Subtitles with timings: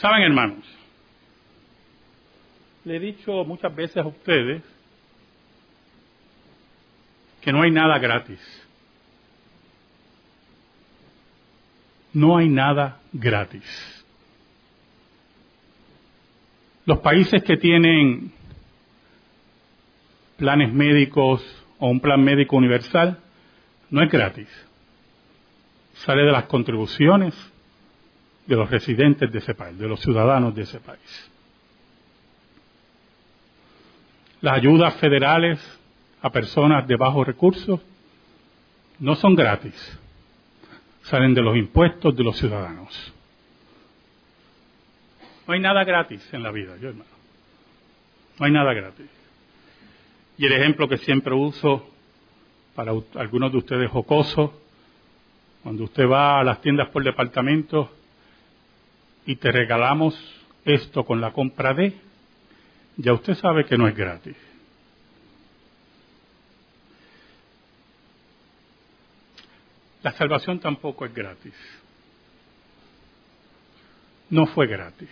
[0.00, 0.64] Saben, hermanos,
[2.84, 4.62] le he dicho muchas veces a ustedes
[7.40, 8.40] que no hay nada gratis.
[12.12, 14.04] No hay nada gratis.
[16.86, 18.32] Los países que tienen
[20.36, 21.42] planes médicos
[21.78, 23.18] o un plan médico universal
[23.90, 24.48] no es gratis.
[25.94, 27.34] Sale de las contribuciones
[28.46, 31.30] de los residentes de ese país, de los ciudadanos de ese país.
[34.40, 35.58] Las ayudas federales
[36.20, 37.80] a personas de bajos recursos
[38.98, 39.98] no son gratis,
[41.02, 43.12] salen de los impuestos de los ciudadanos.
[45.46, 47.10] No hay nada gratis en la vida, yo hermano.
[48.38, 49.06] No hay nada gratis.
[50.36, 51.88] Y el ejemplo que siempre uso
[52.74, 54.60] para algunos de ustedes jocoso,
[55.62, 57.90] cuando usted va a las tiendas por departamento
[59.26, 60.14] y te regalamos
[60.64, 61.94] esto con la compra de,
[62.96, 64.36] ya usted sabe que no es gratis.
[70.02, 71.54] La salvación tampoco es gratis.
[74.28, 75.08] No fue gratis.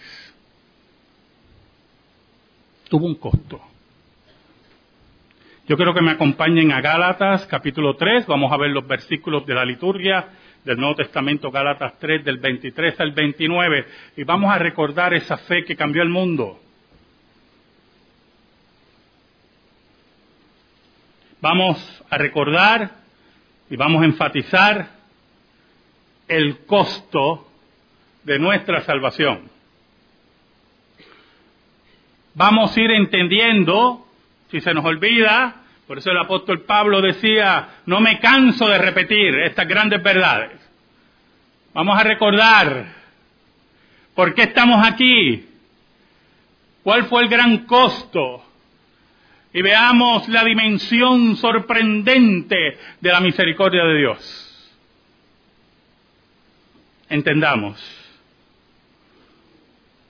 [2.89, 3.61] Tuvo un costo.
[5.67, 9.55] Yo quiero que me acompañen a Gálatas capítulo 3, vamos a ver los versículos de
[9.55, 10.29] la liturgia
[10.65, 15.65] del Nuevo Testamento, Gálatas 3 del 23 al 29, y vamos a recordar esa fe
[15.65, 16.61] que cambió el mundo.
[21.41, 22.91] Vamos a recordar
[23.69, 24.91] y vamos a enfatizar
[26.29, 27.49] el costo
[28.23, 29.51] de nuestra salvación.
[32.35, 34.07] Vamos a ir entendiendo
[34.51, 39.35] si se nos olvida, por eso el apóstol Pablo decía, no me canso de repetir
[39.41, 40.59] estas grandes verdades.
[41.75, 42.87] Vamos a recordar
[44.15, 45.47] por qué estamos aquí,
[46.83, 48.45] cuál fue el gran costo
[49.53, 54.73] y veamos la dimensión sorprendente de la misericordia de Dios.
[57.09, 57.79] Entendamos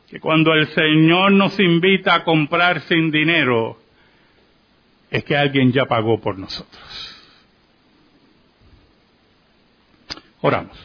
[0.09, 3.82] que cuando el Señor nos invita a comprar sin dinero,
[5.13, 6.83] es que alguien ya pagó por nosotros.
[10.41, 10.77] Oramos.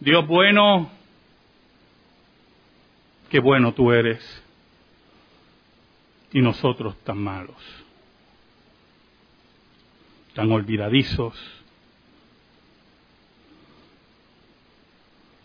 [0.00, 0.90] Dios bueno,
[3.30, 4.20] qué bueno tú eres,
[6.32, 7.56] y nosotros tan malos,
[10.34, 11.36] tan olvidadizos,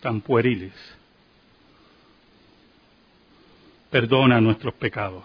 [0.02, 0.74] tan pueriles
[3.94, 5.24] perdona nuestros pecados.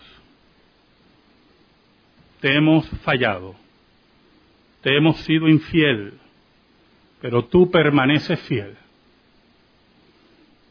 [2.42, 3.54] Te hemos fallado,
[4.82, 6.18] te hemos sido infiel,
[7.22, 8.76] pero tú permaneces fiel.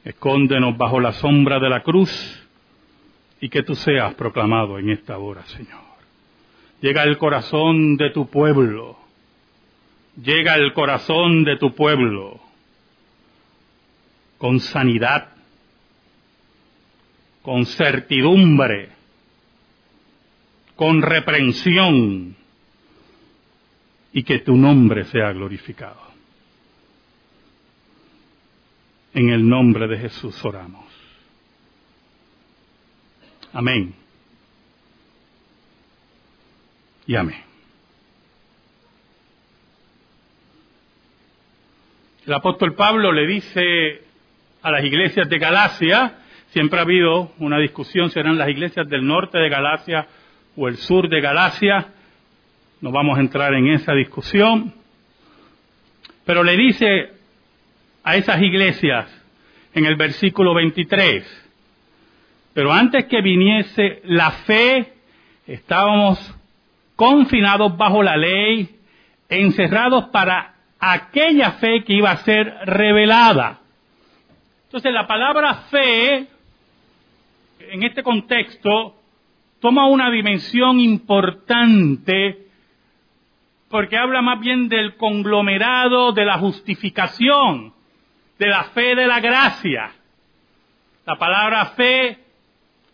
[0.03, 2.11] Escóndenos bajo la sombra de la cruz
[3.41, 5.81] y que tú seas proclamado en esta hora, Señor.
[6.81, 8.95] Llega el corazón de tu pueblo,
[10.21, 12.39] llega el corazón de tu pueblo
[14.37, 15.36] con sanidad
[17.47, 18.89] con certidumbre,
[20.75, 22.35] con reprensión,
[24.11, 26.01] y que tu nombre sea glorificado.
[29.13, 30.87] En el nombre de Jesús oramos.
[33.53, 33.95] Amén.
[37.05, 37.43] Y amén.
[42.25, 44.01] El apóstol Pablo le dice
[44.61, 49.05] a las iglesias de Galacia, Siempre ha habido una discusión si eran las iglesias del
[49.05, 50.07] norte de Galacia
[50.55, 51.87] o el sur de Galacia.
[52.81, 54.73] No vamos a entrar en esa discusión.
[56.25, 57.11] Pero le dice
[58.03, 59.07] a esas iglesias
[59.73, 61.49] en el versículo 23,
[62.53, 64.93] pero antes que viniese la fe,
[65.45, 66.35] estábamos
[66.95, 68.79] confinados bajo la ley,
[69.29, 73.59] encerrados para aquella fe que iba a ser revelada.
[74.65, 76.27] Entonces la palabra fe
[77.59, 78.95] en este contexto
[79.59, 82.47] toma una dimensión importante
[83.69, 87.73] porque habla más bien del conglomerado de la justificación,
[88.39, 89.91] de la fe de la gracia.
[91.05, 92.17] La palabra fe,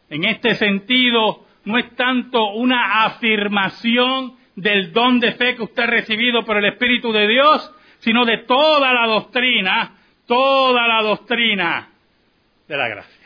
[0.09, 5.87] en este sentido, no es tanto una afirmación del don de fe que usted ha
[5.87, 9.95] recibido por el Espíritu de Dios, sino de toda la doctrina,
[10.27, 11.89] toda la doctrina
[12.67, 13.23] de la gracia.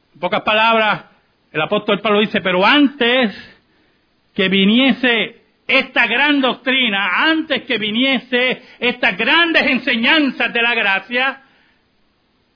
[0.00, 1.06] En pocas palabras,
[1.50, 3.34] el apóstol Pablo dice, pero antes
[4.32, 11.42] que viniese esta gran doctrina, antes que viniese estas grandes enseñanzas de la gracia,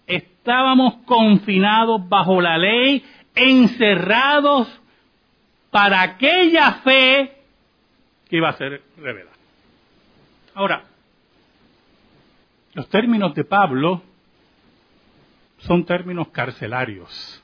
[0.07, 3.05] estábamos confinados bajo la ley,
[3.35, 4.69] encerrados
[5.73, 7.37] para aquella fe
[8.31, 9.37] que iba a ser revelada.
[10.55, 10.85] Ahora,
[12.75, 14.03] los términos de Pablo
[15.59, 17.43] son términos carcelarios,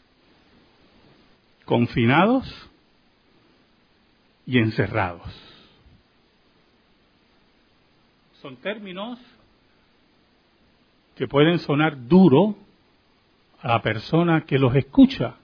[1.72, 2.70] confinados
[4.44, 5.32] y encerrados.
[8.42, 9.18] Son términos
[11.16, 12.56] que pueden sonar duro
[13.62, 15.36] a la persona que los escucha.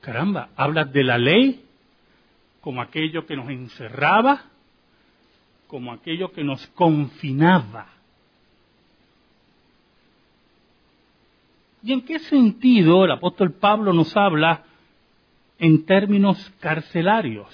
[0.00, 1.62] Caramba, hablas de la ley
[2.62, 4.44] como aquello que nos encerraba,
[5.66, 7.86] como aquello que nos confinaba.
[11.82, 14.64] ¿Y en qué sentido el apóstol Pablo nos habla
[15.60, 17.48] en términos carcelarios?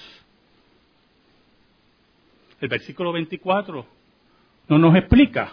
[2.61, 3.85] El versículo 24
[4.69, 5.53] no nos explica.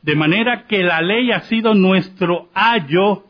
[0.00, 3.24] De manera que la ley ha sido nuestro ayo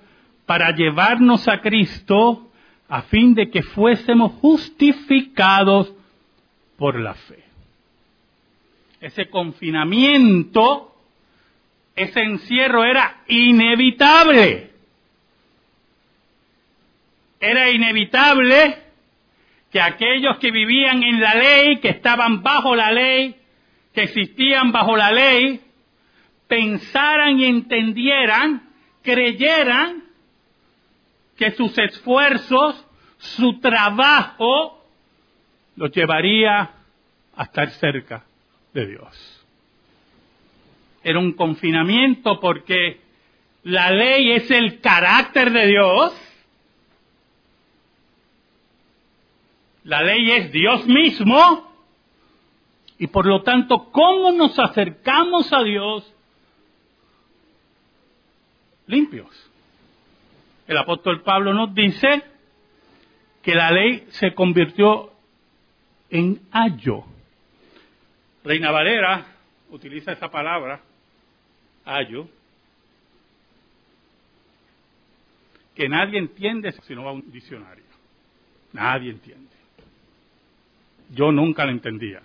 [0.45, 2.51] para llevarnos a Cristo
[2.89, 5.93] a fin de que fuésemos justificados
[6.77, 7.43] por la fe.
[9.01, 10.95] Ese confinamiento,
[11.97, 14.71] ese encierro era inevitable.
[17.41, 18.79] Era inevitable
[19.71, 23.37] que aquellos que vivían en la ley, que estaban bajo la ley,
[23.93, 25.61] que existían bajo la ley,
[26.49, 28.69] pensaran y entendieran,
[29.03, 30.05] creyeran
[31.37, 32.87] que sus esfuerzos,
[33.19, 34.85] su trabajo,
[35.77, 36.71] los llevaría
[37.37, 38.25] a estar cerca
[38.73, 39.45] de Dios.
[41.03, 43.01] Era un confinamiento porque
[43.63, 46.26] la ley es el carácter de Dios.
[49.87, 51.73] La ley es Dios mismo.
[52.99, 56.13] Y por lo tanto, ¿cómo nos acercamos a Dios
[58.87, 59.29] limpios?
[60.67, 62.25] El apóstol Pablo nos dice
[63.43, 65.13] que la ley se convirtió
[66.11, 67.05] en ayo.
[68.43, 69.27] Reina Valera
[69.71, 70.81] utiliza esa palabra,
[71.85, 72.29] ayo,
[75.77, 77.85] que nadie entiende si no va a un diccionario.
[78.73, 79.56] Nadie entiende.
[81.11, 82.23] Yo nunca la entendía.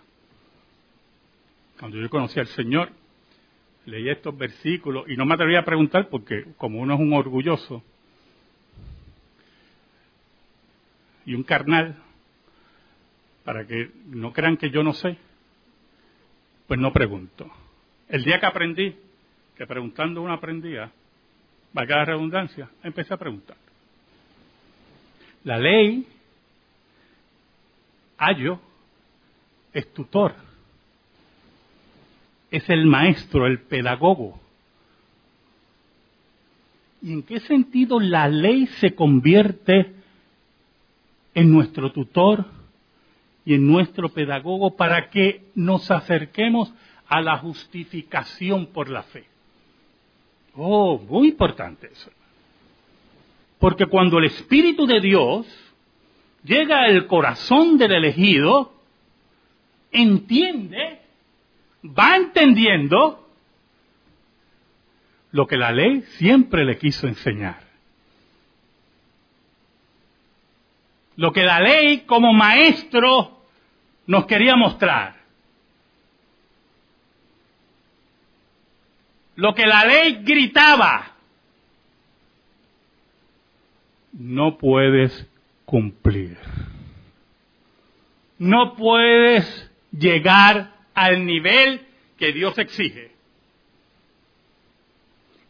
[1.80, 2.92] Cuando yo conocí al Señor,
[3.86, 7.84] leí estos versículos y no me atrevía a preguntar porque como uno es un orgulloso,
[11.26, 11.96] y un carnal,
[13.44, 15.18] para que no crean que yo no sé,
[16.68, 17.50] pues no pregunto.
[18.08, 18.96] El día que aprendí,
[19.56, 20.92] que preguntando uno aprendía,
[21.74, 23.58] valga la redundancia, empecé a preguntar.
[25.44, 26.08] La ley,
[28.18, 28.60] ayo,
[29.74, 30.36] es tutor,
[32.50, 34.40] es el maestro, el pedagogo.
[37.02, 39.94] ¿Y en qué sentido la ley se convierte
[41.34, 42.46] en nuestro tutor
[43.46, 46.72] y en nuestro pedagogo para que nos acerquemos
[47.08, 49.26] a la justificación por la fe.
[50.56, 52.10] Oh, muy importante eso.
[53.60, 55.46] Porque cuando el Espíritu de Dios
[56.44, 58.74] llega al corazón del elegido,
[59.92, 61.00] entiende,
[61.84, 63.28] va entendiendo
[65.32, 67.72] lo que la ley siempre le quiso enseñar.
[71.22, 73.44] lo que la ley como maestro
[74.08, 75.16] nos quería mostrar.
[79.36, 81.12] Lo que la ley gritaba,
[84.14, 85.28] no puedes
[85.66, 86.38] cumplir.
[88.40, 91.86] No puedes llegar al nivel
[92.18, 93.12] que Dios exige.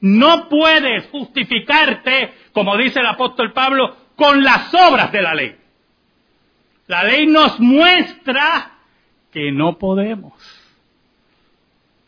[0.02, 5.56] No puedes justificarte, como dice el apóstol Pablo, con las obras de la ley.
[6.88, 8.72] La ley nos muestra
[9.32, 10.34] que no podemos.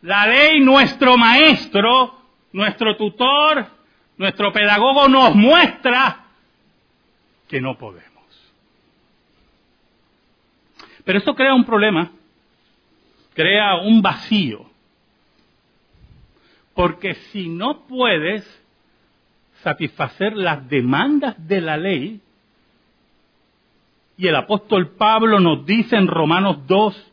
[0.01, 2.19] La ley, nuestro maestro,
[2.51, 3.67] nuestro tutor,
[4.17, 6.25] nuestro pedagogo nos muestra
[7.47, 8.11] que no podemos.
[11.05, 12.11] Pero esto crea un problema,
[13.33, 14.65] crea un vacío.
[16.73, 18.43] Porque si no puedes
[19.61, 22.21] satisfacer las demandas de la ley,
[24.17, 27.11] y el apóstol Pablo nos dice en Romanos 2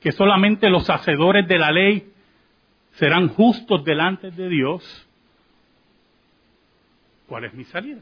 [0.00, 2.12] que solamente los hacedores de la ley
[2.92, 5.06] serán justos delante de Dios.
[7.28, 8.00] ¿Cuál es mi salida?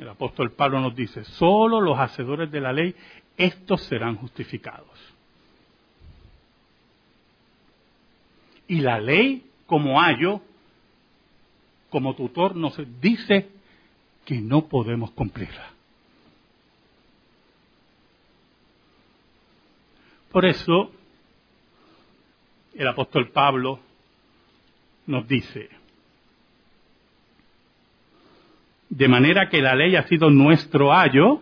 [0.00, 2.96] El apóstol Pablo nos dice, solo los hacedores de la ley,
[3.36, 4.98] estos serán justificados.
[8.66, 10.40] Y la ley, como ayo,
[11.90, 13.50] como tutor, nos dice
[14.24, 15.70] que no podemos cumplirla.
[20.32, 20.92] Por eso,
[22.72, 23.80] el apóstol Pablo
[25.06, 25.68] nos dice,
[28.90, 31.40] de manera que la ley ha sido nuestro ayo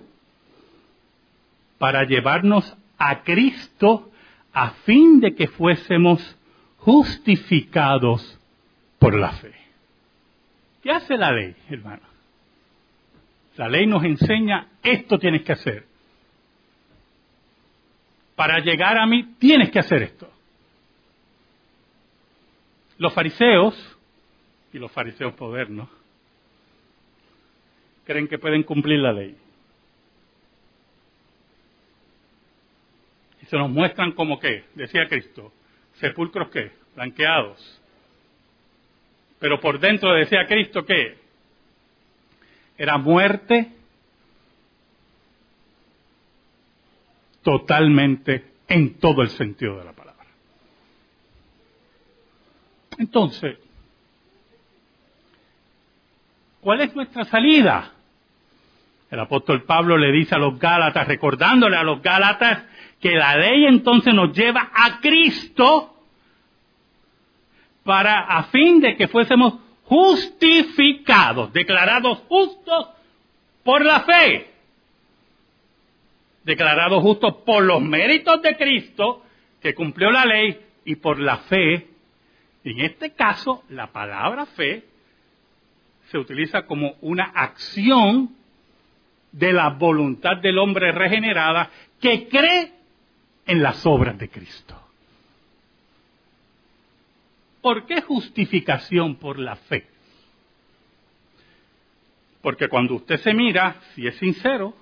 [1.78, 4.10] para llevarnos a Cristo
[4.52, 6.36] a fin de que fuésemos
[6.76, 8.38] justificados
[8.98, 9.54] por la fe.
[10.82, 12.02] ¿Qué hace la ley, hermano?
[13.56, 15.86] La ley nos enseña, esto tienes que hacer.
[18.36, 20.30] Para llegar a mí, tienes que hacer esto.
[22.98, 23.74] Los fariseos,
[24.72, 25.88] y los fariseos modernos,
[28.08, 29.36] creen que pueden cumplir la ley.
[33.42, 35.52] Y se nos muestran como que, decía Cristo,
[35.96, 37.82] sepulcros que, blanqueados.
[39.38, 41.18] Pero por dentro decía Cristo que
[42.78, 43.72] era muerte
[47.42, 50.24] totalmente en todo el sentido de la palabra.
[52.96, 53.58] Entonces,
[56.62, 57.92] ¿cuál es nuestra salida?
[59.10, 62.64] El apóstol Pablo le dice a los Gálatas, recordándole a los Gálatas
[63.00, 65.94] que la ley entonces nos lleva a Cristo
[67.84, 72.88] para a fin de que fuésemos justificados, declarados justos
[73.64, 74.50] por la fe,
[76.44, 79.22] declarados justos por los méritos de Cristo
[79.62, 81.88] que cumplió la ley y por la fe.
[82.64, 84.84] En este caso, la palabra fe
[86.10, 88.34] se utiliza como una acción
[89.32, 91.70] de la voluntad del hombre regenerada
[92.00, 92.72] que cree
[93.46, 94.78] en las obras de Cristo.
[97.60, 99.86] ¿Por qué justificación por la fe?
[102.40, 104.74] Porque cuando usted se mira, si es sincero,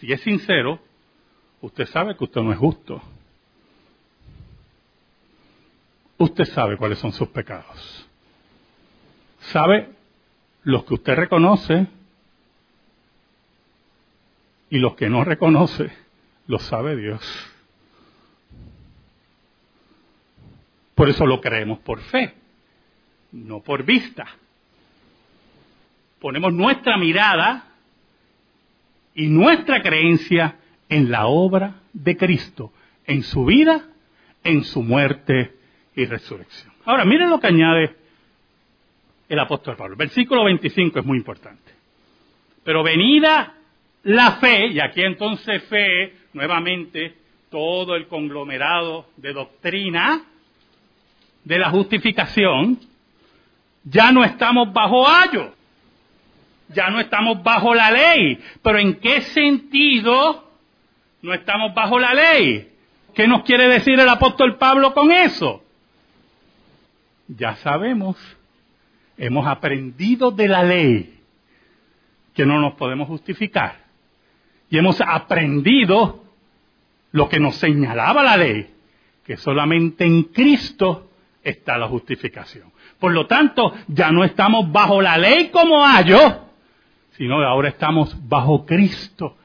[0.00, 0.80] si es sincero,
[1.60, 3.00] usted sabe que usted no es justo.
[6.18, 8.06] Usted sabe cuáles son sus pecados.
[9.52, 9.90] Sabe
[10.64, 11.86] los que usted reconoce
[14.74, 15.88] y los que no reconoce,
[16.48, 17.22] lo sabe Dios.
[20.96, 22.34] Por eso lo creemos por fe,
[23.30, 24.26] no por vista.
[26.18, 27.68] Ponemos nuestra mirada
[29.14, 30.56] y nuestra creencia
[30.88, 32.72] en la obra de Cristo,
[33.06, 33.86] en su vida,
[34.42, 35.54] en su muerte
[35.94, 36.74] y resurrección.
[36.84, 37.96] Ahora, miren lo que añade
[39.28, 39.94] el apóstol Pablo.
[39.94, 41.72] Versículo 25 es muy importante.
[42.64, 43.54] Pero venida
[44.04, 47.14] la fe, y aquí entonces fe, nuevamente,
[47.50, 50.24] todo el conglomerado de doctrina
[51.42, 52.78] de la justificación,
[53.84, 55.54] ya no estamos bajo ayo,
[56.68, 58.38] ya no estamos bajo la ley.
[58.62, 60.50] Pero ¿en qué sentido
[61.22, 62.72] no estamos bajo la ley?
[63.14, 65.62] ¿Qué nos quiere decir el apóstol Pablo con eso?
[67.28, 68.16] Ya sabemos,
[69.16, 71.20] hemos aprendido de la ley
[72.34, 73.83] que no nos podemos justificar
[74.74, 76.24] y hemos aprendido
[77.12, 78.74] lo que nos señalaba la ley,
[79.24, 81.12] que solamente en Cristo
[81.44, 82.72] está la justificación.
[82.98, 86.48] Por lo tanto, ya no estamos bajo la ley como ayo,
[87.12, 89.36] sino ahora estamos bajo Cristo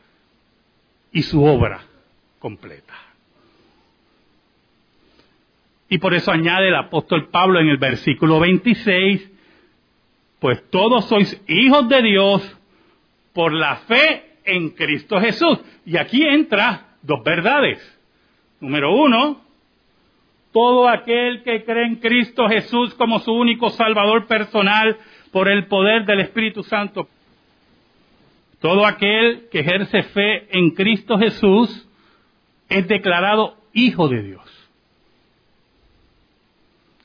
[1.12, 1.82] y su obra
[2.40, 2.96] completa.
[5.90, 9.30] Y por eso añade el apóstol Pablo en el versículo 26,
[10.40, 12.58] pues todos sois hijos de Dios
[13.34, 15.60] por la fe en Cristo Jesús.
[15.86, 17.80] Y aquí entra dos verdades.
[18.60, 19.42] Número uno,
[20.52, 24.98] todo aquel que cree en Cristo Jesús como su único Salvador personal
[25.32, 27.08] por el poder del Espíritu Santo.
[28.60, 31.88] Todo aquel que ejerce fe en Cristo Jesús
[32.68, 34.70] es declarado hijo de Dios.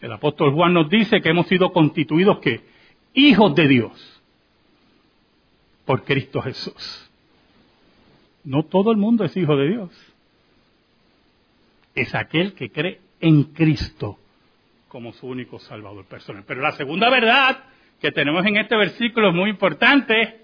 [0.01, 2.61] El apóstol Juan nos dice que hemos sido constituidos que
[3.15, 4.23] hijos de Dios
[5.87, 7.11] por Cristo Jesús.
[8.45, 10.15] No todo el mundo es hijo de Dios.
[11.95, 14.19] Es aquel que cree en Cristo
[14.89, 16.45] como su único Salvador personal.
[16.47, 17.65] Pero la segunda verdad
[18.01, 20.41] que tenemos en este versículo es muy importante,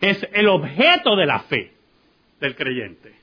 [0.00, 1.72] es el objeto de la fe
[2.40, 3.14] del creyente.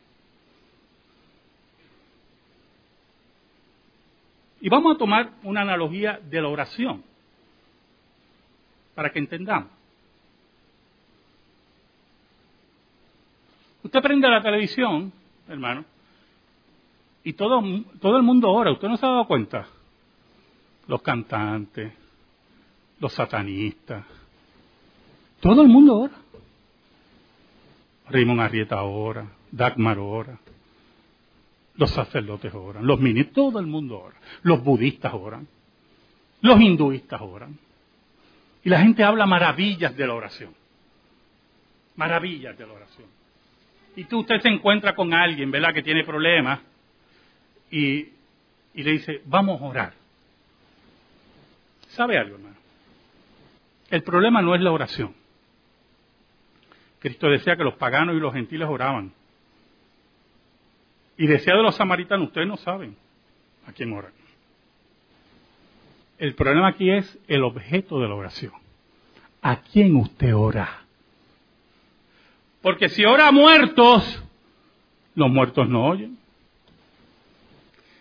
[4.61, 7.03] Y vamos a tomar una analogía de la oración
[8.95, 9.82] para que entendamos.
[13.83, 15.11] Usted prende la televisión,
[15.47, 15.85] hermano,
[17.23, 17.61] y todo,
[18.01, 18.71] todo el mundo ora.
[18.71, 19.67] ¿Usted no se ha dado cuenta?
[20.87, 21.93] Los cantantes,
[22.99, 24.05] los satanistas,
[25.39, 26.13] todo el mundo ora.
[28.09, 30.37] Raymond Arrieta ora, Dagmar ora,
[31.75, 35.47] los sacerdotes oran, los ministros, todo el mundo ora, los budistas oran,
[36.41, 37.57] los hinduistas oran.
[38.63, 40.53] Y la gente habla maravillas de la oración.
[41.95, 43.07] Maravillas de la oración.
[43.95, 46.59] Y tú usted se encuentra con alguien, ¿verdad?, que tiene problemas
[47.69, 48.09] y,
[48.73, 49.93] le dice, vamos a orar.
[51.89, 52.55] ¿Sabe algo, hermano?
[53.89, 55.13] El problema no es la oración.
[56.99, 59.13] Cristo decía que los paganos y los gentiles oraban.
[61.17, 62.95] Y decía de los samaritanos, ustedes no saben
[63.67, 64.13] a quién oran.
[66.17, 68.53] El problema aquí es el objeto de la oración.
[69.41, 70.82] ¿A quién usted ora?
[72.63, 74.23] Porque si ora a muertos,
[75.15, 76.17] los muertos no oyen.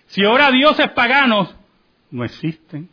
[0.07, 1.52] Si ora a dioses paganos,
[2.12, 2.88] no existen.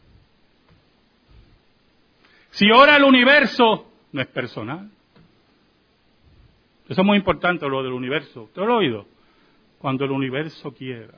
[2.50, 4.90] Si ora al universo, no es personal.
[6.90, 8.44] Eso es muy importante, lo del universo.
[8.44, 9.06] ¿Usted lo oído?
[9.78, 11.14] Cuando el universo quiera.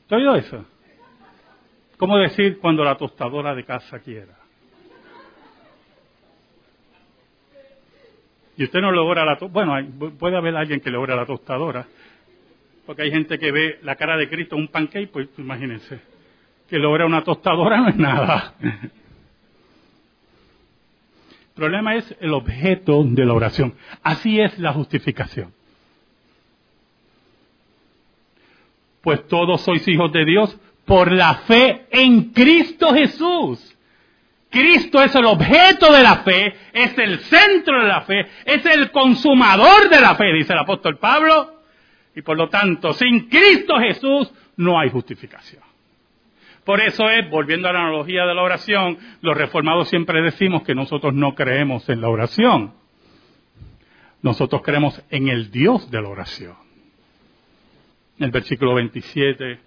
[0.00, 0.64] ¿Usted ha oído eso?
[1.98, 4.41] ¿Cómo decir cuando la tostadora de casa quiera?
[8.62, 9.74] Y usted no logra la Bueno,
[10.20, 11.84] puede haber alguien que logra la tostadora,
[12.86, 16.00] porque hay gente que ve la cara de Cristo en un pancake, pues imagínense,
[16.68, 18.54] que logra una tostadora no es nada.
[18.60, 18.90] El
[21.56, 23.74] problema es el objeto de la oración.
[24.00, 25.52] Así es la justificación.
[29.00, 33.71] Pues todos sois hijos de Dios por la fe en Cristo Jesús.
[34.52, 38.90] Cristo es el objeto de la fe, es el centro de la fe, es el
[38.90, 41.62] consumador de la fe, dice el apóstol Pablo.
[42.14, 45.62] Y por lo tanto, sin Cristo Jesús no hay justificación.
[46.64, 50.74] Por eso es, volviendo a la analogía de la oración, los reformados siempre decimos que
[50.74, 52.74] nosotros no creemos en la oración.
[54.20, 56.56] Nosotros creemos en el Dios de la oración.
[58.18, 59.58] En el versículo 27,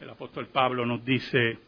[0.00, 1.58] el apóstol Pablo nos dice,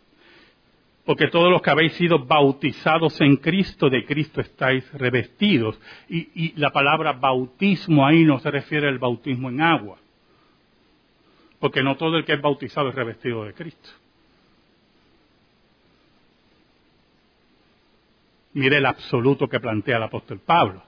[1.05, 5.79] porque todos los que habéis sido bautizados en Cristo, de Cristo estáis revestidos.
[6.09, 9.99] Y, la palabra bautismo ahí no se refiere al bautismo en agua,
[11.61, 13.91] porque no todo el que es bautizado es revestido de Cristo.
[18.55, 20.83] Mire el absoluto que plantea el apóstol Pablo.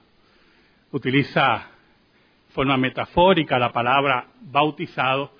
[0.91, 1.67] Utiliza
[2.47, 5.31] de forma metafórica la palabra bautizado,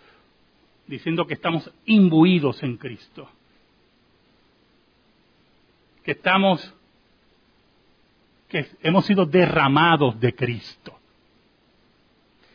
[0.85, 3.27] diciendo que estamos imbuidos en Cristo.
[6.07, 6.73] Que estamos,
[8.47, 10.97] que hemos sido derramados de Cristo.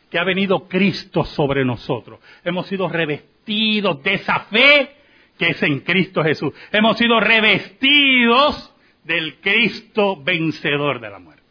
[0.09, 2.19] Que ha venido Cristo sobre nosotros.
[2.43, 4.95] Hemos sido revestidos de esa fe
[5.37, 6.51] que es en Cristo Jesús.
[6.71, 11.43] Hemos sido revestidos del Cristo vencedor de la muerte.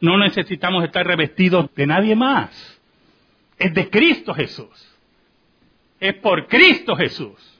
[0.00, 2.78] No necesitamos estar revestidos de nadie más.
[3.58, 4.98] Es de Cristo Jesús.
[5.98, 7.57] Es por Cristo Jesús.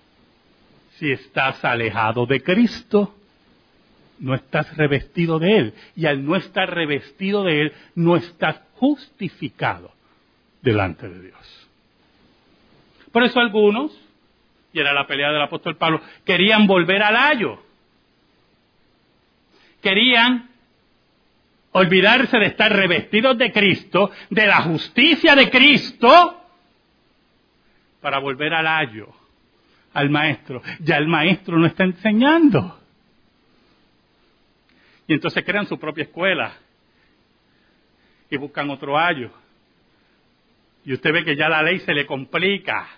[0.98, 3.14] Si estás alejado de Cristo,
[4.18, 5.74] no estás revestido de Él.
[5.96, 9.92] Y al no estar revestido de Él, no estás justificado
[10.62, 11.68] delante de Dios.
[13.12, 13.92] Por eso algunos,
[14.72, 17.62] y era la pelea del apóstol Pablo, querían volver al ayo
[19.80, 20.48] querían
[21.72, 26.42] olvidarse de estar revestidos de Cristo, de la justicia de Cristo,
[28.00, 29.08] para volver al ayo,
[29.98, 30.62] al maestro.
[30.78, 32.78] Ya el maestro no está enseñando.
[35.08, 36.52] Y entonces crean su propia escuela
[38.30, 39.32] y buscan otro ayo.
[40.84, 42.88] Y usted ve que ya la ley se le complica.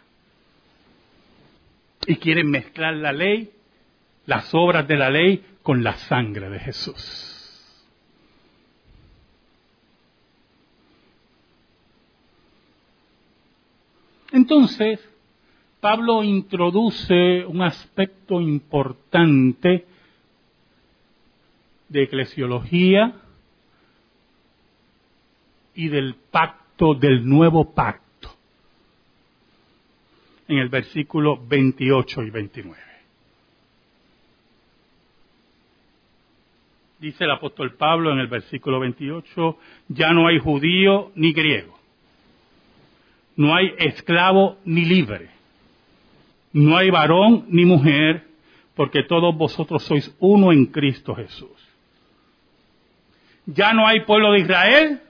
[2.06, 3.50] Y quieren mezclar la ley,
[4.26, 7.26] las obras de la ley, con la sangre de Jesús.
[14.32, 15.09] Entonces,
[15.80, 19.86] Pablo introduce un aspecto importante
[21.88, 23.14] de eclesiología
[25.74, 28.30] y del pacto, del nuevo pacto,
[30.48, 32.90] en el versículo 28 y 29.
[37.00, 41.78] dice el apóstol Pablo en el versículo 28, ya no hay judío ni griego,
[43.36, 45.30] no hay esclavo ni libre,
[46.52, 48.26] no hay varón ni mujer,
[48.74, 51.50] porque todos vosotros sois uno en Cristo Jesús.
[53.46, 55.00] Ya no hay pueblo de Israel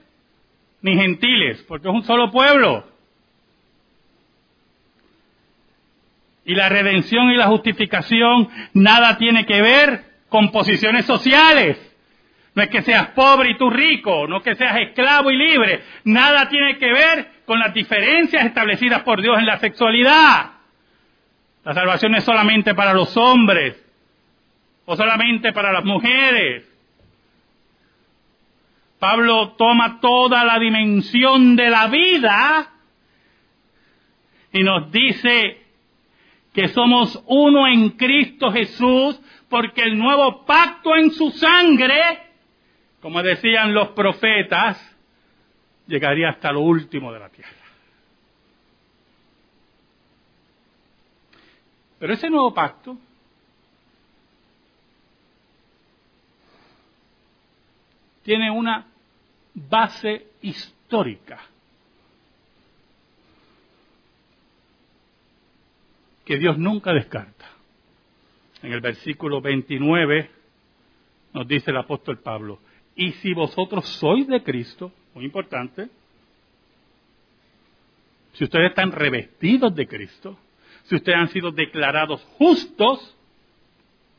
[0.81, 2.85] ni gentiles, porque es un solo pueblo.
[6.43, 11.77] Y la redención y la justificación nada tiene que ver con posiciones sociales.
[12.53, 15.83] No es que seas pobre y tú rico, no es que seas esclavo y libre.
[16.03, 20.60] Nada tiene que ver con las diferencias establecidas por Dios en la sexualidad.
[21.63, 23.81] La salvación es solamente para los hombres
[24.85, 26.67] o solamente para las mujeres.
[28.99, 32.71] Pablo toma toda la dimensión de la vida
[34.53, 35.61] y nos dice
[36.53, 39.19] que somos uno en Cristo Jesús
[39.49, 42.01] porque el nuevo pacto en su sangre,
[43.01, 44.79] como decían los profetas,
[45.87, 47.60] llegaría hasta lo último de la tierra.
[52.01, 52.97] Pero ese nuevo pacto
[58.23, 58.87] tiene una
[59.53, 61.39] base histórica
[66.25, 67.45] que Dios nunca descarta.
[68.63, 70.31] En el versículo 29
[71.33, 72.57] nos dice el apóstol Pablo,
[72.95, 75.87] y si vosotros sois de Cristo, muy importante,
[78.33, 80.39] si ustedes están revestidos de Cristo,
[80.83, 83.17] si ustedes han sido declarados justos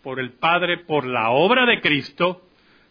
[0.03, 2.43] por el Padre, por la obra de Cristo,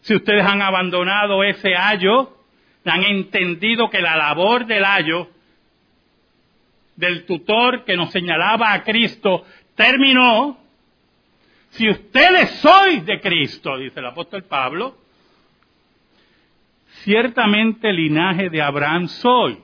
[0.02, 2.36] si ustedes han abandonado ese ayo,
[2.84, 5.28] han entendido que la labor del ayo,
[6.96, 10.58] del tutor que nos señalaba a Cristo, terminó,
[11.70, 14.96] si ustedes sois de Cristo, dice el apóstol Pablo,
[17.02, 19.58] ciertamente linaje de Abraham sois.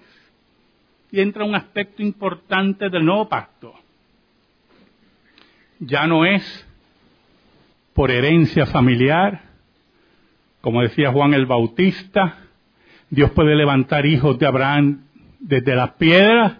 [1.10, 3.74] Y entra un aspecto importante del nuevo pacto.
[5.80, 6.66] Ya no es
[7.94, 9.42] por herencia familiar,
[10.60, 12.36] como decía Juan el Bautista,
[13.10, 15.04] Dios puede levantar hijos de Abraham
[15.38, 16.58] desde las piedras.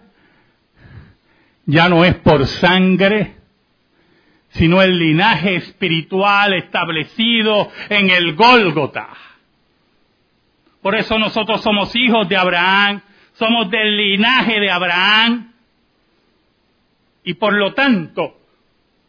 [1.65, 3.35] Ya no es por sangre,
[4.49, 9.09] sino el linaje espiritual establecido en el Gólgota.
[10.81, 13.01] Por eso nosotros somos hijos de Abraham,
[13.33, 15.51] somos del linaje de Abraham.
[17.23, 18.38] Y por lo tanto,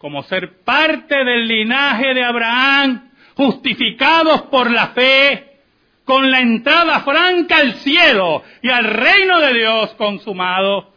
[0.00, 5.58] como ser parte del linaje de Abraham, justificados por la fe,
[6.06, 10.94] con la entrada franca al cielo y al reino de Dios consumado,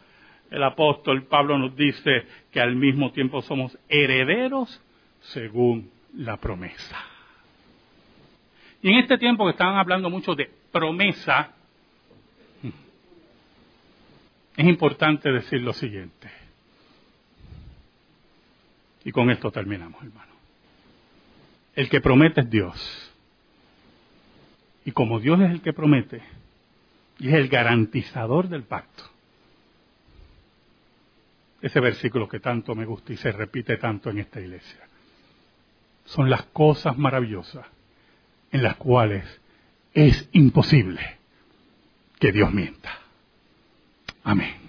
[0.50, 4.80] el apóstol Pablo nos dice que al mismo tiempo somos herederos
[5.20, 6.96] según la promesa.
[8.82, 11.50] Y en este tiempo que estaban hablando mucho de promesa,
[14.56, 16.43] es importante decir lo siguiente.
[19.04, 20.32] Y con esto terminamos, hermano.
[21.74, 23.12] El que promete es Dios.
[24.84, 26.22] Y como Dios es el que promete,
[27.18, 29.04] y es el garantizador del pacto,
[31.62, 34.80] ese versículo que tanto me gusta y se repite tanto en esta iglesia,
[36.04, 37.66] son las cosas maravillosas
[38.52, 39.24] en las cuales
[39.94, 41.00] es imposible
[42.18, 42.98] que Dios mienta.
[44.22, 44.63] Amén.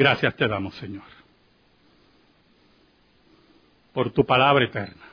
[0.00, 1.04] Gracias te damos, Señor,
[3.92, 5.04] por tu palabra eterna.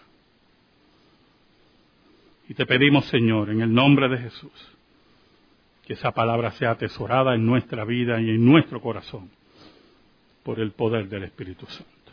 [2.47, 4.53] Y te pedimos, Señor, en el nombre de Jesús,
[5.85, 9.29] que esa palabra sea atesorada en nuestra vida y en nuestro corazón
[10.43, 12.11] por el poder del Espíritu Santo.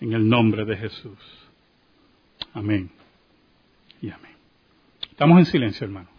[0.00, 1.48] En el nombre de Jesús.
[2.54, 2.90] Amén
[4.02, 4.34] y amén.
[5.12, 6.17] Estamos en silencio, hermano.